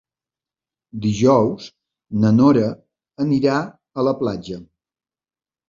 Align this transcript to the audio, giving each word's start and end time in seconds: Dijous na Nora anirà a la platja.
Dijous 1.03 1.67
na 2.25 2.33
Nora 2.39 2.65
anirà 3.27 3.61
a 3.71 4.09
la 4.11 4.17
platja. 4.25 4.61